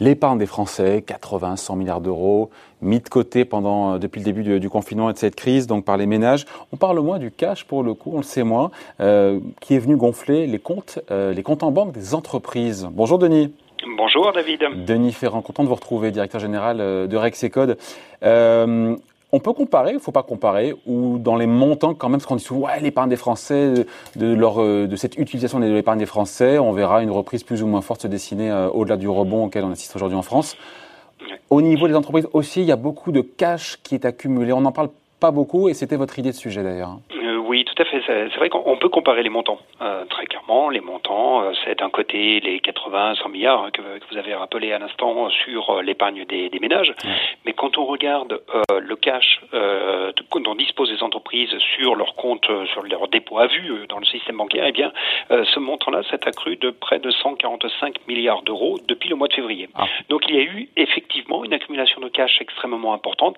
L'épargne 0.00 0.38
des 0.38 0.46
Français, 0.46 1.02
80, 1.06 1.56
100 1.56 1.76
milliards 1.76 2.00
d'euros, 2.00 2.50
mis 2.80 3.00
de 3.00 3.08
côté 3.08 3.44
pendant, 3.44 3.94
euh, 3.94 3.98
depuis 3.98 4.20
le 4.20 4.24
début 4.24 4.58
du, 4.58 4.70
confinement 4.70 5.10
et 5.10 5.12
de 5.12 5.18
cette 5.18 5.34
crise, 5.34 5.66
donc 5.66 5.84
par 5.84 5.96
les 5.96 6.06
ménages. 6.06 6.46
On 6.72 6.76
parle 6.76 6.98
moins 7.00 7.18
du 7.18 7.30
cash 7.30 7.64
pour 7.64 7.82
le 7.82 7.94
coup, 7.94 8.12
on 8.14 8.18
le 8.18 8.22
sait 8.22 8.42
moins, 8.42 8.70
euh, 9.00 9.40
qui 9.60 9.74
est 9.74 9.78
venu 9.78 9.96
gonfler 9.96 10.46
les 10.46 10.58
comptes, 10.58 11.00
euh, 11.10 11.32
les 11.32 11.42
comptes 11.42 11.62
en 11.62 11.70
banque 11.70 11.92
des 11.92 12.14
entreprises. 12.14 12.88
Bonjour 12.92 13.18
Denis. 13.18 13.52
Bonjour 13.96 14.32
David. 14.32 14.84
Denis 14.86 15.12
Ferrand, 15.12 15.42
content 15.42 15.62
de 15.62 15.68
vous 15.68 15.74
retrouver, 15.74 16.10
directeur 16.10 16.40
général 16.40 16.78
de 16.78 17.16
Rex 17.16 17.42
et 17.44 17.50
Code. 17.50 17.78
Euh, 18.22 18.96
on 19.32 19.40
peut 19.40 19.52
comparer, 19.52 19.92
il 19.92 20.00
faut 20.00 20.12
pas 20.12 20.22
comparer, 20.22 20.74
ou 20.86 21.18
dans 21.18 21.36
les 21.36 21.46
montants 21.46 21.94
quand 21.94 22.08
même, 22.08 22.18
parce 22.18 22.26
qu'on 22.26 22.36
dit 22.36 22.44
souvent, 22.44 22.66
ouais, 22.66 22.80
l'épargne 22.80 23.10
des 23.10 23.16
Français, 23.16 23.86
de, 24.16 24.34
leur, 24.34 24.62
euh, 24.62 24.86
de 24.86 24.96
cette 24.96 25.18
utilisation 25.18 25.60
de 25.60 25.66
l'épargne 25.66 25.98
des 25.98 26.06
Français, 26.06 26.58
on 26.58 26.72
verra 26.72 27.02
une 27.02 27.10
reprise 27.10 27.44
plus 27.44 27.62
ou 27.62 27.66
moins 27.66 27.82
forte 27.82 28.02
se 28.02 28.08
dessiner 28.08 28.50
euh, 28.50 28.70
au-delà 28.70 28.96
du 28.96 29.08
rebond 29.08 29.44
auquel 29.44 29.64
on 29.64 29.70
assiste 29.70 29.94
aujourd'hui 29.96 30.16
en 30.16 30.22
France. 30.22 30.56
Au 31.50 31.60
niveau 31.60 31.88
des 31.88 31.94
entreprises 31.94 32.28
aussi, 32.32 32.60
il 32.60 32.66
y 32.66 32.72
a 32.72 32.76
beaucoup 32.76 33.12
de 33.12 33.20
cash 33.20 33.78
qui 33.82 33.94
est 33.94 34.04
accumulé. 34.04 34.52
On 34.52 34.60
n'en 34.60 34.72
parle 34.72 34.90
pas 35.20 35.30
beaucoup, 35.30 35.68
et 35.68 35.74
c'était 35.74 35.96
votre 35.96 36.18
idée 36.18 36.30
de 36.30 36.36
sujet 36.36 36.62
d'ailleurs. 36.62 36.98
Oui, 37.78 37.84
tout 37.84 37.94
à 37.94 38.00
fait. 38.00 38.02
C'est 38.06 38.36
vrai 38.36 38.48
qu'on 38.48 38.76
peut 38.76 38.88
comparer 38.88 39.22
les 39.22 39.28
montants. 39.28 39.58
Euh, 39.80 40.04
très 40.06 40.26
clairement, 40.26 40.70
les 40.70 40.80
montants, 40.80 41.42
euh, 41.42 41.52
c'est 41.64 41.78
d'un 41.78 41.90
côté 41.90 42.40
les 42.40 42.60
80, 42.60 43.14
100 43.16 43.28
milliards 43.28 43.64
hein, 43.64 43.70
que, 43.70 43.82
vous 44.10 44.16
avez 44.16 44.34
rappelé 44.34 44.72
à 44.72 44.78
l'instant 44.78 45.28
sur 45.30 45.70
euh, 45.70 45.82
l'épargne 45.82 46.24
des, 46.24 46.50
ménages. 46.60 46.92
Mais 47.46 47.52
quand 47.52 47.78
on 47.78 47.84
regarde 47.84 48.40
le 48.80 48.96
cash 48.96 49.40
dont 49.52 50.54
disposent 50.54 50.90
les 50.90 51.02
entreprises 51.02 51.56
sur 51.76 51.94
leur 51.94 52.14
compte, 52.16 52.46
sur 52.72 52.82
leur 52.82 53.06
dépôt 53.08 53.38
à 53.38 53.46
vue 53.46 53.86
dans 53.88 53.98
le 53.98 54.06
système 54.06 54.36
bancaire, 54.36 54.64
eh 54.66 54.72
bien, 54.72 54.92
ce 55.30 55.58
montant-là 55.60 56.02
s'est 56.10 56.26
accru 56.26 56.56
de 56.56 56.70
près 56.70 56.98
de 56.98 57.10
145 57.10 58.08
milliards 58.08 58.42
d'euros 58.42 58.78
depuis 58.88 59.08
le 59.08 59.14
mois 59.14 59.28
de 59.28 59.34
février. 59.34 59.68
Ah. 59.74 59.84
Donc 60.08 60.22
il 60.28 60.34
y 60.34 60.38
a 60.38 60.42
eu 60.42 60.68
effectivement 60.76 61.44
une 61.44 61.52
accumulation 61.52 62.00
de 62.00 62.08
cash 62.08 62.40
extrêmement 62.40 62.92
importante. 62.92 63.36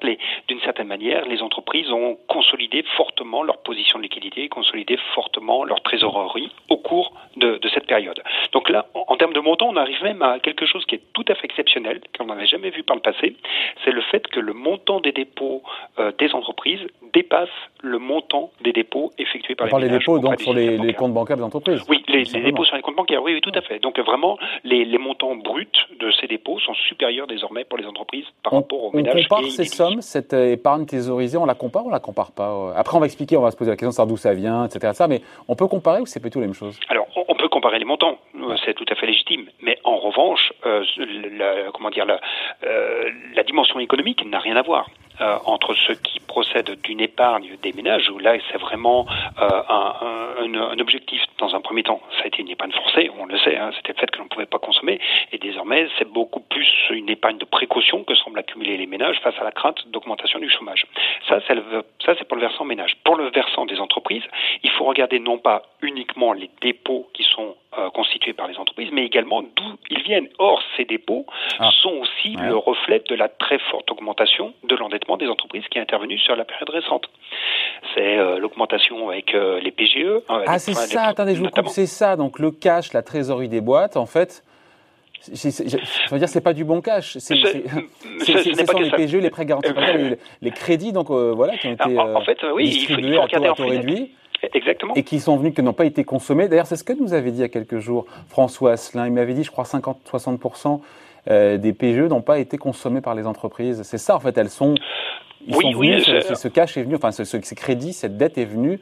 D'une 0.49 0.61
certaine 0.61 0.89
manière, 0.89 1.27
les 1.27 1.43
entreprises 1.43 1.91
ont 1.93 2.17
consolidé 2.27 2.83
fortement 2.97 3.43
leur 3.43 3.59
position 3.59 3.99
liquidité 3.99 4.30
et 4.37 4.49
consolider 4.49 4.99
fortement 5.15 5.65
leur 5.65 5.83
trésorerie 5.83 6.51
au 6.69 6.77
cours 6.77 7.13
de, 7.37 7.59
cette 7.73 7.87
période. 7.87 8.21
Donc 8.53 8.69
là, 8.69 8.87
en, 8.95 9.17
termes 9.17 9.33
de 9.33 9.41
montant, 9.41 9.69
on 9.69 9.77
arrive 9.77 10.03
même 10.03 10.23
à 10.23 10.39
quelque 10.41 10.67
chose 10.67 10.85
qui 10.87 10.97
est 10.97 11.03
tout 11.13 11.25
à 11.29 11.35
fait 11.35 11.45
exceptionnel, 11.45 12.01
qu'on 12.17 12.27
n'avait 12.27 12.47
jamais 12.47 12.71
vu 12.71 12.83
par 12.83 12.97
le 12.97 13.03
passé, 13.03 13.37
c'est 13.85 13.93
le 13.93 14.03
fait 14.03 14.27
que 14.27 14.41
le 14.41 14.53
montant 14.53 15.01
des 15.01 15.13
dépôts 15.13 15.63
euh, 15.99 16.13
des 16.19 16.33
entreprises 16.33 16.81
dépasse 17.13 17.49
le 17.83 17.99
montant 17.99 18.51
des 18.63 18.73
dépôts 18.73 19.13
effectués 19.19 19.55
par 19.55 19.65
on 19.65 19.67
les 19.67 19.71
parle 19.71 19.83
des 19.83 19.99
dépôts 19.99 20.19
donc 20.19 20.41
sur 20.41 20.55
les, 20.55 20.95
comptes 20.95 21.15
bancaires 21.15 21.37
des 21.37 21.43
entreprises 21.43 21.83
Oui, 21.89 22.05
les, 22.09 22.25
dépôts 22.25 22.65
sur 22.65 22.77
les 22.77 22.83
comptes 22.83 22.97
bancaires, 22.97 23.23
oui, 23.23 23.35
oui 23.35 23.41
tout 23.41 23.53
à 23.55 23.63
fait. 23.63 23.79
Donc 23.79 23.99
vraiment, 23.99 24.39
les, 24.65 24.99
montants 24.99 25.35
bruts 25.37 25.67
de 25.99 26.11
ces 26.21 26.27
dépôts 26.27 26.59
sont 26.61 26.75
supérieurs 26.75 27.27
désormais 27.27 27.65
pour 27.65 27.79
les 27.79 27.87
entreprises 27.87 28.27
par 28.43 28.53
rapport 28.55 28.85
aux 28.85 28.93
ménages. 28.93 29.27
On 29.31 29.37
compare 29.37 29.51
ces 29.51 29.65
sommes, 29.65 30.03
cette 30.03 30.35
euh, 30.35 30.53
épargne 30.53 30.85
thésaurisée, 30.85 31.39
on 31.39 31.47
la 31.47 31.55
compare 31.55 31.85
ou 31.85 31.89
on 31.89 31.93
la 31.93 32.01
compare 32.01 32.33
pas 32.33 32.51
euh? 32.51 32.73
Après, 32.77 32.97
on 32.97 33.01
va 33.01 33.07
expliquer, 33.07 33.37
on 33.37 33.43
va 33.43 33.51
se 33.51 33.57
poser 33.57 33.71
la 33.71 33.77
question 33.77 34.07
d'où 34.07 34.17
ça 34.21 34.35
vient, 34.35 34.67
etc. 34.67 34.93
Ça, 34.95 35.09
mais 35.09 35.21
on 35.49 35.57
peut 35.57 35.67
comparer 35.67 36.01
ou 36.01 36.07
c'est 36.07 36.21
plutôt 36.21 36.41
la 36.41 36.47
même 36.47 36.55
chose? 36.55 36.79
Alors, 36.89 37.07
on 37.29 37.35
peut 37.35 37.49
comparer 37.49 37.79
les 37.79 37.85
montants, 37.85 38.19
euh, 38.37 38.57
c'est 38.65 38.75
tout 38.75 38.85
à 38.89 38.95
fait 38.95 39.07
légitime. 39.07 39.47
Mais 39.63 39.79
en 39.85 39.99
revanche, 39.99 40.53
euh, 40.67 40.85
la, 41.37 41.71
comment 41.73 41.91
dire, 41.91 42.07
la, 42.07 42.21
euh, 42.65 43.11
la 43.35 43.43
dimension 43.43 43.81
économique 43.81 44.25
n'a 44.25 44.39
rien 44.39 44.57
à 44.57 44.63
voir. 44.63 44.89
Entre 45.45 45.75
ceux 45.75 45.95
qui 45.95 46.21
procèdent 46.21 46.81
d'une 46.83 47.01
épargne 47.01 47.57
des 47.63 47.73
ménages, 47.73 48.09
où 48.11 48.19
là 48.19 48.37
c'est 48.51 48.59
vraiment 48.59 49.07
un, 49.39 49.95
un, 50.39 50.79
objectif 50.79 51.23
dans 51.39 51.55
un 51.55 51.61
premier 51.61 51.83
temps. 51.83 52.01
Ça 52.17 52.25
a 52.25 52.27
été 52.27 52.43
une 52.43 52.49
épargne 52.49 52.73
forcée, 52.73 53.11
on 53.19 53.27
le 53.27 53.39
sait, 53.39 53.57
hein, 53.57 53.71
c'était 53.77 53.93
le 53.93 53.99
fait 53.99 54.11
que 54.11 54.19
l'on 54.19 54.25
ne 54.25 54.29
pouvait 54.29 54.47
pas 54.47 54.59
consommer, 54.59 54.99
et 55.33 55.39
désormais 55.39 55.89
c'est 55.99 56.11
beaucoup 56.11 56.41
plus 56.41 56.69
une 56.91 57.09
épargne 57.09 57.39
de 57.39 57.45
précaution 57.45 58.05
que 58.05 58.15
semblent 58.15 58.39
accumuler 58.39 58.77
les 58.77 58.87
ménages 58.87 59.19
face 59.23 59.35
à 59.39 59.45
la 59.45 59.53
crainte 59.53 59.87
d'augmentation 59.89 60.39
du 60.39 60.49
chômage. 60.51 60.87
Ça, 61.29 61.41
c'est 61.47 62.25
pour 62.29 62.37
le 62.37 62.43
versant 62.43 62.65
ménage. 62.65 62.97
Pour 63.05 63.17
le 63.17 63.31
versant 63.31 63.67
des 63.67 63.79
entreprises, 63.79 64.25
il 64.63 64.71
faut 64.71 64.85
regarder 64.85 65.19
non 65.19 65.39
pas 65.39 65.63
uniquement 65.83 66.33
les 66.33 66.51
dépôts 66.61 67.09
qui 67.15 67.23
sont 67.25 67.55
euh, 67.70 67.70
constitués 67.95 68.33
par 68.33 68.49
les 68.49 68.57
entreprises, 68.57 68.89
mais 68.93 69.05
également 69.05 69.43
d'où 69.43 69.77
ils 69.91 70.03
viennent. 70.03 70.29
Or, 70.39 70.61
ces 70.77 70.85
dépôts 70.85 71.27
ah. 71.59 71.71
sont 71.83 71.93
aussi 72.01 72.37
le 72.37 72.57
reflet 72.57 73.03
de 73.09 73.15
la 73.15 73.29
très 73.29 73.59
forte 73.71 73.91
augmentation 73.91 74.55
de 74.65 74.75
l'endettement 74.77 75.17
des 75.17 75.29
entreprises 75.29 75.65
qui 75.71 75.79
est 75.79 75.81
intervenue 75.81 76.19
sur 76.19 76.37
la 76.37 76.45
période 76.45 76.71
récente. 76.71 77.07
C'est 77.95 78.19
euh, 78.19 78.39
l'augmentation 78.39 79.09
avec 79.11 79.35
euh, 79.35 79.61
les 79.61 79.71
PGE. 79.71 80.23
Hein, 80.29 80.43
ah, 80.47 80.59
c'est 80.59 80.75
ça, 80.75 81.05
attendez, 81.05 81.35
je 81.35 81.41
vous 81.41 81.49
coupe, 81.49 81.69
c'est 81.69 81.87
ça. 81.87 82.17
Donc 82.17 82.39
le 82.39 82.51
cash, 82.51 82.93
la 82.93 83.03
trésorerie 83.03 83.49
des 83.49 83.61
boîtes, 83.61 83.97
en 83.97 84.07
fait, 84.07 84.45
je 85.33 86.11
veux 86.11 86.19
dire, 86.19 86.29
c'est 86.29 86.41
pas 86.41 86.53
du 86.53 86.65
bon 86.65 86.81
cash. 86.81 87.19
C'est 87.19 87.35
les 87.35 88.91
PGE, 88.91 89.17
les 89.17 89.31
prêts 89.31 89.45
garantis 89.45 89.73
les, 89.95 90.19
les, 90.43 90.51
crédits, 90.51 90.93
donc 90.93 91.11
voilà, 91.11 91.57
qui 91.57 91.69
ont 91.69 91.73
été 91.73 91.99
en, 91.99 92.21
fait, 92.23 92.39
oui, 92.53 92.65
distribués 92.65 93.09
il 93.11 93.39
faut, 93.39 93.45
à 93.45 93.55
taux 93.55 93.67
réduit. 93.67 94.13
Exactement. 94.43 94.95
Et 94.95 95.03
qui 95.03 95.21
sont 95.21 95.37
venus, 95.37 95.55
qui 95.55 95.63
n'ont 95.63 95.73
pas 95.73 95.85
été 95.85 96.05
consommés. 96.05 96.49
D'ailleurs, 96.49 96.67
c'est 96.67 96.77
ce 96.77 96.85
que 96.85 96.93
nous 96.93 97.13
avait 97.13 97.31
dit 97.31 97.39
il 97.39 97.43
y 97.43 97.45
a 97.45 97.49
quelques 97.49 97.79
jours 97.79 98.07
François 98.29 98.73
Asselin. 98.73 99.07
Il 99.07 99.13
m'avait 99.13 99.35
dit, 99.35 99.45
je 99.45 99.51
crois, 99.51 99.65
50-60% 99.65 100.81
euh, 101.29 101.59
des 101.59 101.73
PGE 101.73 102.09
n'ont 102.09 102.23
pas 102.23 102.39
été 102.39 102.57
consommés 102.57 103.01
par 103.01 103.15
les 103.15 103.27
entreprises. 103.27 103.83
C'est 103.83 103.99
ça, 103.99 104.17
en 104.17 104.21
fait, 104.21 104.37
elles 104.39 104.51
sont. 104.51 104.75
Ils 105.47 105.57
oui, 105.57 105.63
sont 105.63 105.79
venus, 105.79 106.09
oui, 106.09 106.23
ce, 106.23 106.35
ce, 106.35 106.49
cash 106.49 106.77
est 106.77 106.83
venu, 106.83 106.97
enfin, 106.97 107.13
ce, 107.13 107.25
ce, 107.25 107.37
crédit, 107.55 107.95
cette 107.95 108.19
dette 108.19 108.37
est 108.37 108.45
venue 108.45 108.79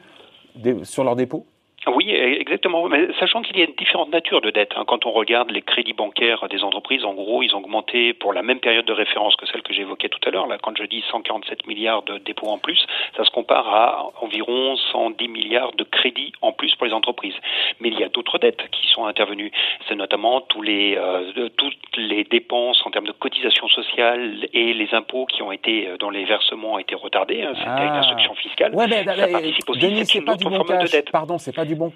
sur 0.83 1.05
leur 1.05 1.15
dépôt 1.15 1.45
oui, 1.87 2.11
exactement. 2.11 2.87
Mais 2.89 3.07
sachant 3.19 3.41
qu'il 3.41 3.57
y 3.57 3.63
a 3.63 3.67
différentes 3.77 4.11
natures 4.11 4.41
de 4.41 4.49
dettes. 4.49 4.73
Hein. 4.75 4.83
Quand 4.85 5.05
on 5.05 5.11
regarde 5.11 5.49
les 5.49 5.61
crédits 5.61 5.93
bancaires 5.93 6.47
des 6.49 6.63
entreprises, 6.63 7.05
en 7.05 7.13
gros, 7.13 7.41
ils 7.41 7.55
ont 7.55 7.59
augmenté 7.59 8.13
pour 8.13 8.33
la 8.33 8.43
même 8.43 8.59
période 8.59 8.85
de 8.85 8.93
référence 8.93 9.35
que 9.37 9.45
celle 9.45 9.61
que 9.61 9.73
j'évoquais 9.73 10.09
tout 10.09 10.19
à 10.27 10.31
l'heure. 10.31 10.47
Là, 10.47 10.57
quand 10.61 10.75
je 10.77 10.83
dis 10.83 11.03
147 11.09 11.67
milliards 11.67 12.03
de 12.03 12.17
dépôts 12.17 12.47
en 12.47 12.57
plus, 12.57 12.85
ça 13.15 13.23
se 13.23 13.31
compare 13.31 13.67
à 13.69 14.11
environ 14.21 14.75
110 14.91 15.27
milliards 15.29 15.71
de 15.73 15.83
crédits 15.85 16.33
en 16.41 16.51
plus 16.51 16.75
pour 16.75 16.85
les 16.85 16.93
entreprises. 16.93 17.35
Mais 17.79 17.89
il 17.89 17.99
y 17.99 18.03
a 18.03 18.09
d'autres 18.09 18.39
dettes 18.39 18.69
qui 18.71 18.87
sont 18.87 19.05
intervenues. 19.05 19.51
C'est 19.87 19.95
notamment 19.95 20.41
tous 20.41 20.61
les, 20.61 20.97
euh, 20.97 21.49
toutes 21.55 21.75
les 21.97 22.25
dépenses 22.25 22.81
en 22.85 22.91
termes 22.91 23.07
de 23.07 23.13
cotisations 23.13 23.69
sociales 23.69 24.47
et 24.53 24.73
les 24.73 24.93
impôts 24.93 25.25
qui 25.25 25.41
ont 25.43 25.51
été, 25.51 25.87
euh, 25.87 25.97
dont 25.97 26.09
les 26.09 26.25
versements 26.25 26.73
ont 26.73 26.79
été 26.79 26.95
retardés. 26.95 27.41
Hein. 27.41 27.53
C'était 27.55 27.69
une 27.69 27.93
ah. 27.93 27.99
instruction 27.99 28.33
fiscale. 28.35 28.75
Ouais, 28.75 28.87
mais, 28.87 29.05
ça 29.05 29.27
participe 29.27 29.69
aussi. 29.69 29.79
Denis, 29.79 30.05
c'est 30.05 30.21
pas 30.21 30.35
du. 30.35 30.45
Pardon, 31.11 31.37
c'est 31.37 31.55
pas 31.55 31.65
bon. 31.75 31.91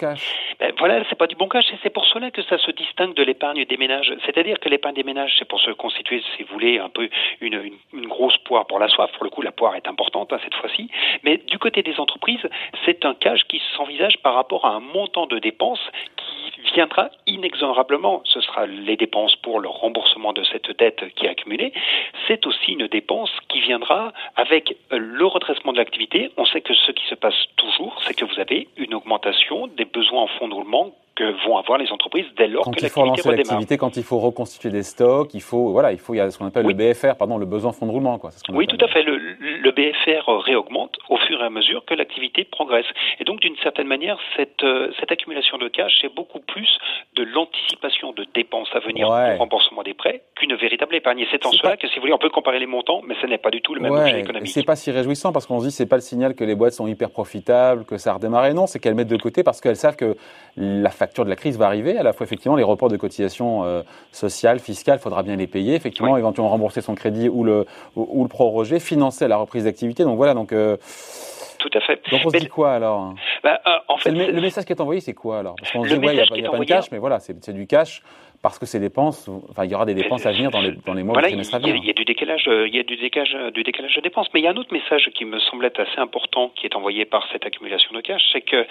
Ben, 0.59 0.71
voilà, 0.77 1.03
c'est 1.09 1.17
pas 1.17 1.27
du 1.27 1.35
bon 1.35 1.47
cash 1.47 1.71
et 1.71 1.77
c'est 1.83 1.89
pour 1.89 2.05
cela 2.05 2.31
que 2.31 2.41
ça 2.43 2.57
se 2.57 2.71
distingue 2.71 3.13
de 3.13 3.23
l'épargne 3.23 3.65
des 3.65 3.77
ménages. 3.77 4.13
C'est-à-dire 4.25 4.59
que 4.59 4.69
l'épargne 4.69 4.95
des 4.95 5.03
ménages, 5.03 5.35
c'est 5.37 5.47
pour 5.47 5.59
se 5.59 5.71
constituer, 5.71 6.23
si 6.35 6.43
vous 6.43 6.53
voulez, 6.53 6.79
un 6.79 6.89
peu 6.89 7.09
une, 7.41 7.71
grosse 8.07 8.37
poire 8.39 8.65
pour 8.65 8.79
la 8.79 8.87
soif. 8.87 9.11
Pour 9.13 9.23
le 9.23 9.29
coup, 9.29 9.41
la 9.41 9.51
poire 9.51 9.75
est 9.75 9.87
importante 9.87 10.33
hein, 10.33 10.39
cette 10.43 10.55
fois-ci. 10.55 10.89
Mais 11.23 11.37
du 11.37 11.57
côté 11.57 11.83
des 11.83 11.99
entreprises, 11.99 12.47
c'est 12.85 13.05
un 13.05 13.13
cash 13.13 13.43
qui 13.47 13.61
s'envisage 13.75 14.17
par 14.19 14.35
rapport 14.35 14.65
à 14.65 14.75
un 14.75 14.79
montant 14.79 15.25
de 15.25 15.39
dépenses 15.39 15.91
viendra 16.73 17.09
inexorablement. 17.27 18.21
Ce 18.25 18.41
sera 18.41 18.65
les 18.65 18.97
dépenses 18.97 19.35
pour 19.37 19.59
le 19.59 19.69
remboursement 19.69 20.33
de 20.33 20.43
cette 20.43 20.77
dette 20.77 21.03
qui 21.15 21.25
est 21.25 21.29
accumulée. 21.29 21.73
C'est 22.27 22.45
aussi 22.45 22.73
une 22.73 22.87
dépense 22.87 23.31
qui 23.49 23.61
viendra 23.61 24.13
avec 24.35 24.75
le 24.91 25.25
redressement 25.25 25.73
de 25.73 25.77
l'activité. 25.77 26.31
On 26.37 26.45
sait 26.45 26.61
que 26.61 26.73
ce 26.73 26.91
qui 26.91 27.05
se 27.07 27.15
passe 27.15 27.35
toujours, 27.57 28.01
c'est 28.03 28.13
que 28.13 28.25
vous 28.25 28.39
avez 28.39 28.67
une 28.77 28.93
augmentation 28.93 29.67
des 29.67 29.85
besoins 29.85 30.23
en 30.23 30.27
fonds 30.27 30.47
de 30.47 30.53
roulement 30.53 30.93
que 31.15 31.45
vont 31.45 31.57
avoir 31.57 31.77
les 31.77 31.91
entreprises 31.91 32.25
dès 32.37 32.47
lors 32.47 32.65
quand 32.65 32.71
que 32.71 32.81
l'activité 32.81 33.01
redémarre. 33.01 33.15
Quand 33.15 33.21
il 33.21 33.23
faut 33.23 33.31
lancer 33.31 33.37
l'activité, 33.37 33.77
quand 33.77 33.97
il 33.97 34.03
faut 34.03 34.19
reconstituer 34.19 34.69
des 34.69 34.83
stocks, 34.83 35.33
il 35.33 35.41
faut 35.41 35.71
voilà, 35.71 35.91
il 35.91 35.99
faut 35.99 36.13
il 36.13 36.17
y 36.17 36.19
a 36.19 36.29
ce 36.31 36.37
qu'on 36.37 36.47
appelle 36.47 36.65
le 36.65 36.73
BFR, 36.73 37.15
pardon, 37.17 37.37
le 37.37 37.45
besoin 37.45 37.71
fonds 37.71 37.85
de 37.85 37.91
roulement 37.91 38.17
quoi. 38.17 38.31
oui, 38.49 38.67
tout 38.67 38.83
à 38.83 38.87
fait. 38.87 39.03
Le, 39.03 39.19
le, 39.63 39.71
BFR 39.71 40.29
réaugmente 40.43 40.97
au 41.09 41.17
fur 41.17 41.41
et 41.41 41.43
à 41.43 41.49
mesure 41.49 41.83
que 41.85 41.93
l'activité 41.93 42.43
progresse. 42.43 42.85
Et 43.19 43.23
donc 43.23 43.39
d'une 43.39 43.55
certaine 43.57 43.87
manière, 43.87 44.17
cette 44.35 44.63
euh, 44.63 44.91
cette 44.99 45.11
accumulation 45.11 45.57
de 45.57 45.67
cash, 45.67 45.93
c'est 46.01 46.13
beaucoup 46.13 46.39
plus 46.39 46.69
de 47.15 47.23
l'anticipation 47.23 48.11
de 48.13 48.25
dépenses 48.33 48.69
à 48.73 48.79
venir 48.79 49.09
ouais. 49.09 49.37
remboursement 49.37 49.83
des 49.83 49.93
prêts 49.93 50.21
qu'une 50.35 50.55
véritable 50.55 50.95
épargne. 50.95 51.19
Et 51.19 51.27
c'est 51.31 51.45
en 51.45 51.51
cela 51.51 51.77
que 51.77 51.87
si 51.87 51.95
vous 51.95 52.01
voulez, 52.01 52.13
on 52.13 52.17
peut 52.17 52.29
comparer 52.29 52.59
les 52.59 52.65
montants, 52.65 53.01
mais 53.05 53.15
ce 53.21 53.27
n'est 53.27 53.37
pas 53.37 53.51
du 53.51 53.61
tout 53.61 53.73
le 53.73 53.81
même 53.81 53.93
objet 53.93 54.19
économique. 54.19 54.51
C'est 54.51 54.63
pas 54.63 54.75
si 54.75 54.91
réjouissant 54.91 55.31
parce 55.31 55.45
qu'on 55.45 55.59
se 55.59 55.65
dit 55.65 55.71
c'est 55.71 55.89
pas 55.89 55.95
le 55.97 56.01
signal 56.01 56.35
que 56.35 56.43
les 56.43 56.55
boîtes 56.55 56.73
sont 56.73 56.87
hyper 56.87 57.09
profitables, 57.09 57.85
que 57.85 57.97
ça 57.97 58.11
a 58.11 58.13
redémarré. 58.13 58.53
Non, 58.53 58.67
c'est 58.67 58.79
qu'elles 58.79 58.95
mettent 58.95 59.07
de 59.07 59.17
côté 59.17 59.43
parce 59.43 59.61
qu'elles 59.61 59.75
savent 59.75 59.95
que 59.95 60.15
la 60.57 60.89
facture 60.89 61.25
de 61.25 61.29
la 61.29 61.35
crise 61.35 61.57
va 61.57 61.65
arriver. 61.65 61.97
À 61.97 62.03
la 62.03 62.13
fois, 62.13 62.25
effectivement, 62.25 62.55
les 62.55 62.63
reports 62.63 62.89
de 62.89 62.97
cotisations 62.97 63.63
euh, 63.63 63.81
sociales, 64.11 64.59
fiscales, 64.59 64.97
il 64.99 65.01
faudra 65.01 65.23
bien 65.23 65.35
les 65.35 65.47
payer. 65.47 65.75
Effectivement, 65.75 66.17
éventuellement 66.17 66.49
rembourser 66.49 66.81
son 66.81 66.95
crédit 66.95 67.29
ou 67.29 67.43
le, 67.43 67.65
ou, 67.95 68.23
le 68.23 68.29
proroger, 68.29 68.79
financer 68.79 69.27
la 69.27 69.37
reprise 69.37 69.52
d'activité. 69.61 70.03
Donc 70.03 70.17
voilà, 70.17 70.33
donc. 70.33 70.51
Euh, 70.51 70.77
tout 71.59 71.71
à 71.73 71.79
fait. 71.79 72.01
Donc 72.11 72.21
on 72.25 72.29
se 72.29 72.37
dit 72.37 72.47
quoi 72.47 72.73
alors? 72.73 73.13
Bah, 73.43 73.61
en 73.87 73.97
fait, 73.97 74.11
le, 74.11 74.41
message 74.41 74.65
qui 74.65 74.73
est 74.73 74.81
envoyé, 74.81 74.99
c'est 74.99 75.13
quoi 75.13 75.39
alors? 75.39 75.55
Parce 75.57 75.71
qu'on 75.71 75.83
dit, 75.83 75.93
ouais, 75.93 76.15
il 76.15 76.41
n'y 76.41 76.47
a, 76.47 76.51
pas 76.51 76.57
de 76.57 76.63
cash, 76.65 76.91
mais 76.91 76.97
voilà, 76.97 77.19
c'est 77.19 77.53
du 77.53 77.67
cash 77.67 78.01
parce 78.43 78.59
que 78.59 78.65
ces 78.65 78.81
dépenses, 78.81 79.29
enfin, 79.49 79.63
il 79.63 79.71
y 79.71 79.75
aura 79.75 79.85
des 79.85 79.93
dépenses 79.93 80.25
à 80.25 80.33
venir 80.33 80.51
dans 80.51 80.59
les, 80.59 80.73
dans 80.85 80.93
les 80.93 81.01
mois 81.01 81.13
voilà, 81.13 81.29
à 81.29 81.31
venir. 81.31 81.75
Il 81.77 81.85
y 81.85 81.89
a 81.89 81.93
du 81.93 82.03
décalage, 82.03 82.43
il 82.45 82.75
y 82.75 82.79
a 82.79 82.83
du 82.83 82.97
décalage, 82.97 83.33
du 83.53 83.63
décalage 83.63 83.95
de 83.95 84.01
dépenses. 84.01 84.27
Mais 84.33 84.41
il 84.41 84.43
y 84.43 84.47
a 84.47 84.51
un 84.51 84.57
autre 84.57 84.73
message 84.73 85.09
qui 85.15 85.23
me 85.23 85.39
semble 85.39 85.63
être 85.65 85.79
assez 85.79 85.97
important 85.97 86.51
qui 86.53 86.65
est 86.65 86.75
envoyé 86.75 87.05
par 87.05 87.25
cette 87.31 87.45
accumulation 87.45 87.93
de 87.93 88.01
cash, 88.01 88.21
c'est 88.33 88.41
que 88.41 88.67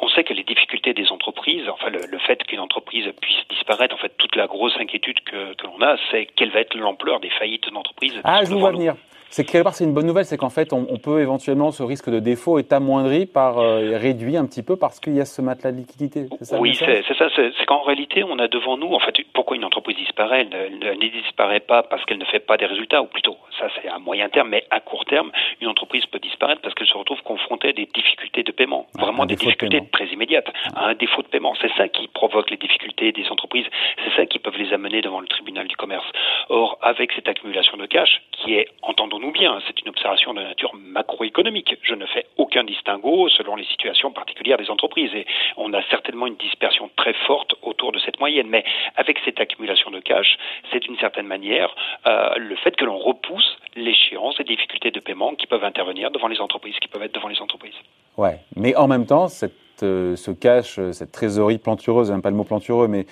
on 0.00 0.08
sait 0.08 0.24
que 0.24 0.34
les 0.34 0.44
difficultés 0.44 0.92
des 0.92 1.10
entreprises, 1.10 1.66
enfin 1.70 1.88
le, 1.88 2.18
fait 2.18 2.42
qu'une 2.44 2.60
entreprise 2.60 3.06
puisse 3.22 3.48
disparaître, 3.48 3.94
en 3.94 3.98
fait 3.98 4.12
toute 4.18 4.36
la 4.36 4.46
grosse 4.46 4.76
inquiétude 4.78 5.20
que, 5.20 5.54
que 5.54 5.66
l'on 5.66 5.80
a, 5.80 5.96
c'est 6.10 6.26
quelle 6.36 6.50
va 6.50 6.60
être 6.60 6.76
l'ampleur 6.76 7.18
des 7.20 7.30
faillites 7.30 7.72
d'entreprises. 7.72 8.20
Ah, 8.24 8.40
je 8.44 8.50
vous 8.50 8.58
vois 8.58 8.72
venir. 8.72 8.94
C'est 9.30 9.44
quelque 9.44 9.62
part 9.62 9.74
c'est 9.74 9.84
une 9.84 9.94
bonne 9.94 10.06
nouvelle, 10.06 10.24
c'est 10.24 10.36
qu'en 10.36 10.50
fait 10.50 10.72
on, 10.72 10.86
peut 10.98 11.20
éventuellement 11.20 11.70
ce 11.70 11.82
risque 11.82 12.10
de 12.10 12.18
défaut 12.18 12.58
est 12.58 12.72
amoindri 12.72 13.26
par 13.26 13.58
euh, 13.58 13.96
réduit 13.98 14.36
un 14.36 14.46
petit 14.46 14.62
peu 14.62 14.76
parce 14.76 15.00
qu'il 15.00 15.14
y 15.14 15.20
a 15.20 15.24
ce 15.24 15.42
matelas 15.42 15.72
de 15.72 15.76
liquidité. 15.76 16.26
Ça, 16.40 16.58
oui, 16.58 16.74
c'est 16.74 17.02
ça. 17.14 17.28
C'est 17.36 17.66
qu'en 17.66 17.82
réalité 17.82 18.24
on 18.24 18.38
a 18.38 18.48
devant 18.48 18.76
nous, 18.76 18.92
en 18.92 19.00
fait, 19.00 19.14
pourquoi 19.34 19.56
une 19.56 19.64
entreprise 19.64 19.96
disparaît? 19.96 20.48
Elle 20.50 20.78
ne, 20.78 20.94
ne 20.94 21.22
disparaît 21.22 21.60
pas 21.60 21.82
parce 21.82 22.04
qu'elle 22.06 22.18
ne 22.18 22.24
fait 22.24 22.40
pas 22.40 22.56
des 22.56 22.66
résultats, 22.66 23.02
ou 23.02 23.06
plutôt 23.06 23.36
ça 23.58 23.68
c'est 23.80 23.88
à 23.88 23.98
moyen 23.98 24.28
terme, 24.28 24.48
mais 24.48 24.64
à 24.70 24.80
court 24.80 25.04
terme, 25.04 25.30
une 25.60 25.68
entreprise 25.68 26.06
peut 26.06 26.18
disparaître 26.18 26.62
parce 26.62 26.74
qu'elle 26.74 26.86
se 26.86 26.96
retrouve 26.96 27.22
confrontée 27.22 27.68
à 27.68 27.72
des 27.72 27.86
difficultés 27.86 28.42
de 28.42 28.52
paiement, 28.52 28.86
vraiment 28.98 29.26
des 29.26 29.36
difficultés 29.36 29.82
très 29.92 30.06
immédiates, 30.06 30.50
à 30.74 30.86
un 30.86 30.94
défaut 30.94 31.22
de 31.22 31.28
paiement. 31.28 31.54
C'est 31.60 31.72
ça 31.76 31.88
qui 31.88 32.08
provoque 32.08 32.50
les 32.50 32.56
difficultés 32.56 33.12
des 33.12 33.28
entreprises, 33.28 33.66
c'est 34.04 34.16
ça 34.16 34.26
qui 34.26 34.38
peuvent 34.38 34.56
les 34.56 34.72
amener 34.72 35.00
devant 35.00 35.20
le 35.20 35.26
tribunal 35.26 35.66
du 35.68 35.76
commerce. 35.76 36.06
Or, 36.50 36.78
avec 36.80 37.12
cette 37.12 37.28
accumulation 37.28 37.76
de 37.76 37.86
cash, 37.86 38.22
qui 38.32 38.54
est, 38.54 38.68
entendons-nous 38.82 39.32
bien, 39.32 39.60
c'est 39.66 39.80
une 39.82 39.88
observation 39.88 40.32
de 40.32 40.40
nature 40.40 40.74
macroéconomique. 40.74 41.76
Je 41.82 41.94
ne 41.94 42.06
fais 42.06 42.26
aucun 42.38 42.64
distinguo 42.64 43.28
selon 43.28 43.56
les 43.56 43.64
situations 43.64 44.10
particulières 44.10 44.56
des 44.56 44.70
entreprises 44.70 45.14
et 45.14 45.26
on 45.56 45.72
a 45.74 45.82
certainement 45.90 46.26
une 46.26 46.36
dispersion 46.36 46.90
très 46.96 47.12
forte 47.26 47.54
autour 47.62 47.92
de 47.92 47.98
cette 47.98 48.18
moyenne. 48.18 48.48
Mais 48.48 48.64
avec 48.96 49.18
cette 49.24 49.40
accumulation 49.40 49.90
de 49.90 50.00
cash, 50.00 50.38
c'est 50.72 50.80
d'une 50.80 50.96
certaine 50.96 51.26
manière 51.26 51.74
euh, 52.06 52.34
le 52.36 52.56
fait 52.56 52.76
que 52.76 52.84
l'on 52.84 52.98
repousse 52.98 53.58
l'échéance 53.76 54.40
et 54.40 54.44
difficultés 54.44 54.90
de 54.90 55.00
paiement 55.00 55.34
qui 55.34 55.46
peuvent 55.46 55.64
intervenir 55.64 56.10
devant 56.10 56.28
les 56.28 56.40
entreprises, 56.40 56.76
qui 56.80 56.88
peuvent 56.88 57.02
être 57.02 57.14
devant 57.14 57.28
les 57.28 57.40
entreprises. 57.40 57.76
Ouais, 58.16 58.38
mais 58.56 58.74
en 58.74 58.88
même 58.88 59.06
temps, 59.06 59.28
cette 59.28 59.67
euh, 59.82 60.16
ce 60.16 60.30
cash, 60.30 60.78
euh, 60.78 60.92
cette 60.92 61.12
trésorerie 61.12 61.58
plantureuse, 61.58 62.08
j'aime 62.08 62.22
pas 62.22 62.30
le 62.30 62.36
mot 62.36 62.44
plantureux, 62.44 62.88
mais 62.88 63.06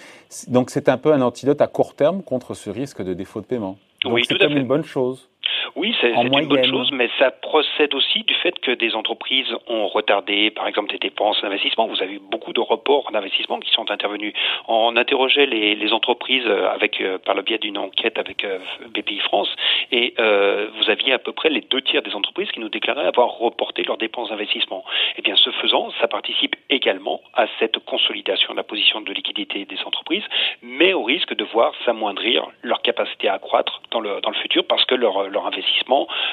donc 0.48 0.70
c'est 0.70 0.88
un 0.88 0.98
peu 0.98 1.12
un 1.12 1.20
antidote 1.22 1.60
à 1.60 1.66
court 1.66 1.94
terme 1.94 2.22
contre 2.22 2.54
ce 2.54 2.70
risque 2.70 3.02
de 3.02 3.14
défaut 3.14 3.40
de 3.40 3.46
paiement. 3.46 3.78
Donc 4.02 4.14
oui, 4.14 4.22
c'est 4.26 4.38
comme 4.38 4.56
une 4.56 4.66
bonne 4.66 4.84
chose. 4.84 5.28
Oui, 5.76 5.94
c'est 6.00 6.11
une 6.11 6.31
bonne 6.49 6.64
chose, 6.64 6.90
mais 6.90 7.11
ça 7.19 7.31
procède 7.31 7.94
aussi 7.94 8.23
du 8.23 8.32
fait 8.32 8.58
que 8.61 8.70
des 8.70 8.94
entreprises 8.94 9.55
ont 9.67 9.88
retardé, 9.88 10.50
par 10.50 10.67
exemple, 10.67 10.90
des 10.90 10.99
dépenses 10.99 11.43
d'investissement. 11.43 11.87
Vous 11.87 12.02
avez 12.02 12.14
eu 12.14 12.19
beaucoup 12.19 12.55
de 12.55 12.61
reports 12.61 13.11
d'investissement 13.12 13.61
qui 13.61 13.70
sont 13.70 13.90
intervenus. 13.90 14.32
On 14.69 14.96
interrogeait 14.96 15.44
les, 15.44 15.75
les 15.75 15.93
entreprises 15.93 16.46
euh, 16.46 16.70
avec, 16.70 17.02
euh, 17.02 17.19
par 17.19 17.34
le 17.34 17.43
biais 17.43 17.58
d'une 17.58 17.76
enquête 17.76 18.19
avec 18.19 18.43
euh, 18.44 18.58
BPI 18.88 19.19
France, 19.19 19.55
et 19.93 20.14
euh, 20.19 20.69
vous 20.78 20.88
aviez 20.88 21.12
à 21.12 21.19
peu 21.19 21.32
près 21.32 21.50
les 21.50 21.61
deux 21.61 21.82
tiers 21.82 22.00
des 22.00 22.14
entreprises 22.14 22.50
qui 22.52 22.61
nous 22.61 22.70
déclaraient 22.70 23.06
avoir 23.06 23.37
reporté 23.37 23.82
leurs 23.82 23.99
dépenses 23.99 24.31
d'investissement. 24.31 24.82
Eh 25.19 25.23
bien, 25.23 25.37
ce 25.37 25.50
faisant, 25.50 25.90
ça 26.00 26.08
participe 26.08 26.56
également 26.70 27.20
à 27.34 27.46
cette 27.58 27.78
consolidation 27.84 28.55
de 28.55 28.56
la 28.56 28.64
position 28.64 29.02
de 29.02 29.12
liquidité 29.12 29.67
des 29.67 29.78
entreprises, 29.84 30.25
mais 30.62 30.94
au 30.94 31.05
risque 31.05 31.34
de 31.34 31.44
voir 31.44 31.75
s'amoindrir 31.84 32.46
leur 32.62 32.81
capacité 32.81 33.28
à 33.28 33.34
accroître 33.34 33.82
dans 33.90 34.00
le, 34.00 34.23
dans 34.23 34.31
le 34.31 34.37
futur 34.37 34.67
parce 34.67 34.87
que 34.87 34.94
leur, 34.94 35.28
leur 35.28 35.46
investissement, 35.46 35.65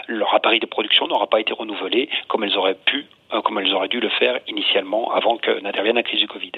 leur 0.08 0.34
appareil 0.34 0.60
de 0.60 0.66
production 0.66 1.08
n'aura 1.08 1.28
pas 1.28 1.40
été 1.40 1.54
renouvelé 1.54 2.10
comme 2.28 2.44
elles 2.44 2.58
auraient 2.58 2.78
pu, 2.86 3.06
euh, 3.34 3.42
comme 3.42 3.60
elles 3.60 3.74
auraient 3.74 3.88
dû 3.88 4.00
le 4.00 4.10
faire 4.10 4.40
initialement 4.48 5.14
avant 5.14 5.38
que 5.38 5.62
n'intervienne 5.62 5.96
la 5.96 6.04
crise 6.04 6.20
du 6.20 6.28
Covid. 6.28 6.52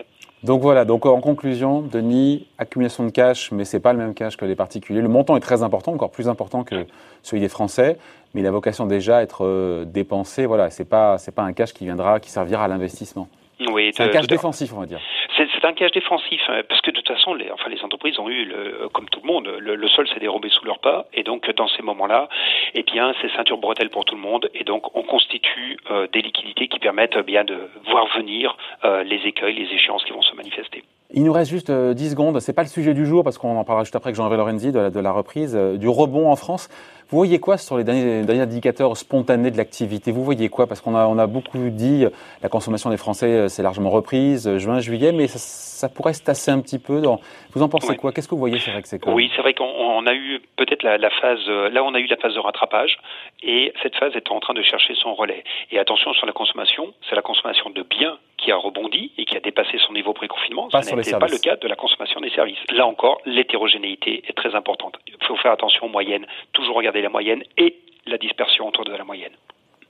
Donc 0.43 0.61
voilà, 0.61 0.85
donc 0.85 1.05
en 1.05 1.21
conclusion, 1.21 1.81
Denis, 1.81 2.47
accumulation 2.57 3.03
de 3.05 3.09
cash, 3.09 3.51
mais 3.51 3.65
c'est 3.65 3.79
pas 3.79 3.93
le 3.93 3.99
même 3.99 4.13
cash 4.13 4.37
que 4.37 4.45
les 4.45 4.55
particuliers. 4.55 5.01
Le 5.01 5.07
montant 5.07 5.35
est 5.35 5.41
très 5.41 5.63
important, 5.63 5.93
encore 5.93 6.11
plus 6.11 6.27
important 6.27 6.63
que 6.63 6.85
celui 7.23 7.41
des 7.41 7.49
Français, 7.49 7.97
mais 8.33 8.41
il 8.41 8.47
a 8.47 8.51
vocation 8.51 8.85
déjà 8.85 9.17
à 9.17 9.21
être 9.21 9.45
euh, 9.45 9.85
dépensé. 9.85 10.45
Voilà, 10.45 10.69
c'est 10.69 10.87
pas 10.87 11.17
c'est 11.17 11.33
pas 11.33 11.43
un 11.43 11.53
cash 11.53 11.73
qui 11.73 11.85
viendra, 11.85 12.19
qui 12.19 12.29
servira 12.29 12.65
à 12.65 12.67
l'investissement. 12.67 13.27
Oui, 13.71 13.91
c'est 13.95 14.03
un 14.03 14.09
cash 14.09 14.27
défensif, 14.27 14.73
on 14.75 14.81
va 14.81 14.85
dire. 14.85 14.99
C'est 15.37 15.65
un 15.65 15.73
cash 15.73 15.91
défensif, 15.91 16.41
hein, 16.47 16.61
parce 16.67 16.79
que 16.81 16.91
de 16.91 16.95
toute 16.95 17.07
façon, 17.07 17.33
les, 17.33 17.51
enfin, 17.51 17.69
les 17.69 17.81
entreprises 17.83 18.17
ont 18.19 18.29
eu, 18.29 18.45
le, 18.45 18.87
comme 18.93 19.09
tout 19.09 19.19
le 19.21 19.27
monde, 19.27 19.47
le, 19.59 19.87
sol 19.89 20.07
s'est 20.07 20.19
dérobé 20.19 20.49
sous 20.49 20.63
leurs 20.63 20.79
pas, 20.79 21.07
et 21.13 21.23
donc 21.23 21.49
dans 21.55 21.67
ces 21.67 21.81
moments-là, 21.81 22.29
eh 22.73 22.83
bien, 22.83 23.13
c'est 23.21 23.29
ceinture 23.33 23.57
bretelle 23.57 23.89
pour 23.89 24.05
tout 24.05 24.15
le 24.15 24.21
monde, 24.21 24.49
et 24.53 24.63
donc 24.63 24.95
on 24.95 25.03
constitue 25.03 25.77
euh, 25.91 26.07
des 26.07 26.21
liquidités 26.21 26.67
qui 26.67 26.79
permettent 26.79 27.17
bien 27.17 27.43
de 27.43 27.69
voir 27.85 28.07
venir 28.15 28.55
euh, 28.85 29.03
les 29.03 29.27
écueils, 29.27 29.55
les 29.55 29.73
échéances 29.73 30.05
qui 30.05 30.13
vont 30.13 30.21
se 30.21 30.35
manifester. 30.35 30.83
Il 31.17 31.23
nous 31.23 31.31
reste 31.31 31.49
juste 31.49 31.71
10 31.71 31.73
euh, 31.73 32.09
secondes. 32.09 32.41
C'est 32.41 32.51
pas 32.51 32.61
le 32.61 32.67
sujet 32.67 32.93
du 32.93 33.05
jour 33.05 33.23
parce 33.23 33.37
qu'on 33.37 33.55
en 33.55 33.63
parlera 33.63 33.85
juste 33.85 33.95
après 33.95 34.09
avec 34.09 34.17
Jean-Hervé 34.17 34.35
Lorenzi 34.35 34.73
de, 34.73 34.89
de 34.89 34.99
la, 34.99 35.13
reprise 35.13 35.55
du 35.55 35.87
rebond 35.87 36.29
en 36.29 36.35
France. 36.35 36.67
Vous 37.07 37.17
voyez 37.17 37.39
quoi 37.39 37.57
sur 37.57 37.77
les 37.77 37.85
derniers, 37.85 38.23
derniers 38.23 38.41
indicateurs 38.41 38.97
spontanés 38.97 39.49
de 39.49 39.55
l'activité? 39.55 40.11
Vous 40.11 40.25
voyez 40.25 40.49
quoi? 40.49 40.67
Parce 40.67 40.81
qu'on 40.81 40.93
a, 40.93 41.07
on 41.07 41.17
a 41.17 41.25
beaucoup 41.25 41.69
dit 41.69 42.05
la 42.43 42.49
consommation 42.49 42.89
des 42.89 42.97
Français 42.97 43.47
s'est 43.47 43.63
largement 43.63 43.91
reprise 43.91 44.57
juin, 44.57 44.81
juillet, 44.81 45.13
mais 45.13 45.27
ça, 45.27 45.39
ça, 45.39 45.87
pourrait 45.87 46.13
se 46.13 46.23
tasser 46.23 46.51
un 46.51 46.59
petit 46.59 46.79
peu. 46.79 46.99
Dans... 46.99 47.21
Vous 47.53 47.61
en 47.61 47.69
pensez 47.69 47.95
quoi? 47.95 48.11
Qu'est-ce 48.11 48.27
que 48.27 48.35
vous 48.35 48.39
voyez 48.39 48.59
chez 48.59 48.71
Rexecom? 48.71 49.13
Oui, 49.13 49.31
c'est 49.37 49.41
vrai 49.41 49.53
qu'on 49.53 50.05
a 50.05 50.13
eu 50.13 50.41
peut-être 50.57 50.83
la, 50.83 50.97
la, 50.97 51.11
phase. 51.11 51.47
Là, 51.47 51.81
on 51.85 51.93
a 51.93 51.99
eu 51.99 52.07
la 52.07 52.17
phase 52.17 52.33
de 52.33 52.39
rattrapage 52.39 52.97
et 53.41 53.71
cette 53.83 53.95
phase 53.95 54.13
est 54.15 54.31
en 54.31 54.41
train 54.41 54.53
de 54.53 54.63
chercher 54.63 54.95
son 54.95 55.13
relais. 55.13 55.45
Et 55.71 55.79
attention 55.79 56.11
sur 56.13 56.25
la 56.25 56.33
consommation, 56.33 56.93
c'est 57.07 57.15
la 57.15 57.21
consommation 57.21 57.69
de 57.69 57.83
biens 57.83 58.17
qui 58.45 58.51
a 58.51 58.57
rebondi 58.57 59.11
et 59.17 59.25
qui 59.25 59.35
a 59.35 59.39
dépassé 59.39 59.77
son 59.85 59.93
niveau 59.93 60.13
pré-confinement. 60.13 60.69
Ce 60.69 60.95
n'était 60.95 61.17
pas 61.17 61.27
le 61.27 61.39
cas 61.39 61.55
de 61.55 61.67
la 61.67 61.75
consommation 61.75 62.19
des 62.21 62.29
services. 62.29 62.59
Là 62.71 62.85
encore, 62.85 63.19
l'hétérogénéité 63.25 64.23
est 64.27 64.33
très 64.33 64.53
importante. 64.53 64.95
Il 65.07 65.15
faut 65.25 65.35
faire 65.37 65.51
attention 65.51 65.87
aux 65.87 65.89
moyennes, 65.89 66.27
toujours 66.53 66.75
regarder 66.75 67.01
la 67.01 67.09
moyenne 67.09 67.43
et 67.57 67.75
la 68.05 68.17
dispersion 68.17 68.67
autour 68.67 68.85
de 68.85 68.91
la 68.91 69.03
moyenne. 69.03 69.33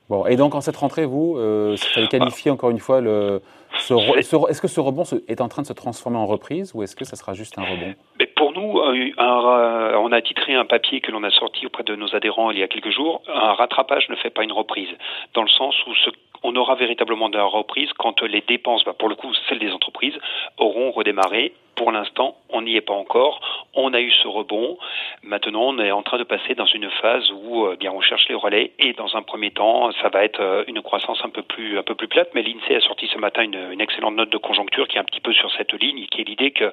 Bon, 0.08 0.26
et 0.28 0.36
donc 0.36 0.54
en 0.56 0.62
cette 0.62 0.78
rentrée, 0.78 1.06
vous, 1.06 1.36
euh, 1.38 1.76
fallait 1.78 2.08
qualifier 2.08 2.52
encore 2.52 2.70
une 2.70 2.80
fois 2.80 3.02
le. 3.02 3.42
Est-ce 3.90 4.62
que 4.62 4.68
ce 4.70 4.80
rebond 4.80 5.04
est 5.28 5.42
en 5.42 5.50
train 5.50 5.64
de 5.64 5.68
se 5.68 5.74
transformer 5.74 6.18
en 6.18 6.28
reprise 6.28 6.74
ou 6.74 6.84
est-ce 6.84 6.96
que 6.96 7.04
ça 7.04 7.18
sera 7.18 7.34
juste 7.34 7.58
un 7.58 7.64
rebond? 7.64 7.94
Mais 8.20 8.28
Pour 8.28 8.54
nous, 8.54 8.80
un, 8.80 9.98
on 9.98 10.12
a 10.14 10.22
titré 10.22 10.54
un 10.54 10.66
papier 10.66 11.02
que 11.02 11.12
l'on 11.12 11.24
a 11.24 11.32
sorti 11.32 11.66
auprès 11.66 11.84
de 11.84 11.96
nos 11.96 12.16
adhérents 12.16 12.52
il 12.52 12.60
y 12.60 12.64
a 12.64 12.68
quelques 12.68 12.92
jours. 12.92 13.22
Un 13.28 13.54
rattrapage 13.54 14.08
ne 14.10 14.16
fait 14.16 14.30
pas 14.30 14.44
une 14.44 14.54
reprise, 14.54 14.88
dans 15.34 15.42
le 15.42 15.50
sens 15.50 15.76
où 15.88 15.96
ce 15.96 16.12
on 16.46 16.56
aura 16.56 16.76
véritablement 16.76 17.30
de 17.30 17.38
la 17.38 17.44
reprise 17.44 17.90
quand 17.98 18.22
les 18.22 18.42
dépenses, 18.42 18.84
bah, 18.86 18.94
pour 18.98 19.10
le 19.10 19.16
coup 19.16 19.34
celles 19.50 19.60
des 19.60 19.72
entreprises, 19.72 20.18
auront 20.58 20.92
redémarré. 20.92 21.54
Pour 21.76 21.92
l'instant, 21.92 22.38
on 22.50 22.62
n'y 22.62 22.78
est 22.78 22.82
pas 22.82 22.94
encore. 22.94 23.42
On 23.74 23.94
a 23.94 24.00
eu 24.00 24.10
ce 24.10 24.30
rebond. 24.30 24.78
Maintenant, 25.24 25.64
on 25.64 25.80
est 25.80 25.92
en 25.92 26.04
train 26.04 26.18
de 26.18 26.24
passer 26.24 26.56
dans 26.56 26.68
une 26.68 26.90
phase 27.02 27.30
où 27.32 27.66
euh, 27.66 27.76
bien 27.76 27.92
on 27.92 28.00
cherche 28.00 28.30
les 28.30 28.36
relais 28.36 28.72
et 28.80 28.94
dans 28.94 29.18
un 29.18 29.24
premier 29.24 29.52
temps, 29.52 29.92
ça 30.02 30.08
va 30.08 30.24
être 30.24 30.40
euh, 30.40 30.64
une 30.68 30.82
croissance 30.82 31.20
un 31.26 31.30
peu 31.30 31.42
plus 31.42 31.78
un 31.78 31.84
peu 31.84 31.96
plus 31.96 32.08
plate. 32.08 32.30
Mais 32.34 32.44
l'Insee 32.44 32.76
a 32.76 32.80
sorti 32.80 33.08
ce 33.08 33.18
matin 33.18 33.42
une, 33.44 33.72
une, 33.74 33.82
excellente 33.82 34.16
note 34.16 34.30
de 34.30 34.38
conjoncture 34.38 34.88
qui 34.88 34.96
est 34.96 35.02
un 35.02 35.04
petit 35.04 35.20
peu 35.20 35.34
sur 35.34 35.52
cette 35.58 35.74
ligne, 35.74 36.06
qui 36.06 36.22
est 36.22 36.24
l'idée 36.24 36.52
que, 36.52 36.72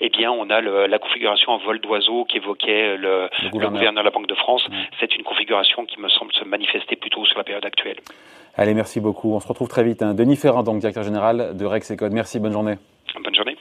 eh 0.00 0.08
bien, 0.10 0.30
on 0.30 0.48
a 0.50 0.60
le, 0.60 0.86
la 0.86 0.98
configuration 1.00 1.50
en 1.50 1.58
vol 1.58 1.80
d'oiseau 1.80 2.24
qu'évoquait 2.24 2.96
le, 2.96 3.28
le, 3.42 3.50
gouverneur. 3.50 3.92
de 3.92 4.00
la 4.00 4.10
Banque 4.10 4.28
de 4.28 4.36
France. 4.36 4.68
Mmh. 4.68 4.74
C'est 5.00 5.16
une 5.16 5.24
configuration 5.24 5.84
qui 5.84 5.98
me 6.00 6.08
semble 6.08 6.32
se 6.32 6.44
manifester 6.44 6.94
plutôt 6.94 7.24
sur 7.24 7.38
la 7.38 7.44
période 7.44 7.64
actuelle. 7.64 7.98
Allez, 8.56 8.74
merci 8.74 9.00
beaucoup. 9.00 9.32
On 9.32 9.40
se 9.40 9.48
retrouve 9.48 9.68
très 9.68 9.82
vite. 9.82 10.02
Hein. 10.02 10.14
Denis 10.14 10.36
Ferrand, 10.36 10.62
donc 10.62 10.78
directeur 10.78 11.02
général 11.02 11.56
de 11.56 11.64
Rex 11.64 11.92
Code. 11.96 12.12
Merci, 12.12 12.38
bonne 12.38 12.52
journée. 12.52 12.76
Bonne 13.22 13.34
journée. 13.34 13.53